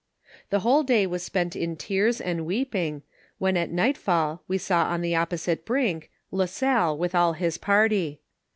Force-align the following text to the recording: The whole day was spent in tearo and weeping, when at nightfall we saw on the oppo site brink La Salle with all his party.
The 0.49 0.61
whole 0.61 0.81
day 0.81 1.05
was 1.05 1.21
spent 1.21 1.55
in 1.55 1.77
tearo 1.77 2.19
and 2.25 2.43
weeping, 2.43 3.03
when 3.37 3.55
at 3.55 3.69
nightfall 3.69 4.41
we 4.47 4.57
saw 4.57 4.85
on 4.85 5.01
the 5.01 5.11
oppo 5.13 5.37
site 5.37 5.63
brink 5.63 6.09
La 6.31 6.45
Salle 6.47 6.97
with 6.97 7.13
all 7.13 7.33
his 7.33 7.59
party. 7.59 8.19